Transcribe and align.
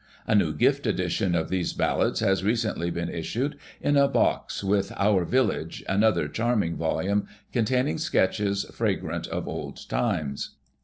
A 0.25 0.33
new 0.33 0.51
gift 0.51 0.87
edition 0.87 1.35
of 1.35 1.49
these 1.49 1.73
Ballads 1.73 2.21
has 2.21 2.43
recently 2.43 2.89
been 2.89 3.07
issued, 3.07 3.55
in 3.79 3.95
a 3.97 4.07
box 4.07 4.63
with 4.63 4.91
"Our 4.97 5.25
Village," 5.25 5.83
another 5.87 6.27
charming 6.27 6.75
volume 6.75 7.27
containing 7.53 7.99
sketches 7.99 8.65
fragrant 8.73 9.27
of 9.27 9.47
old 9.47 9.87
times. 9.87 10.55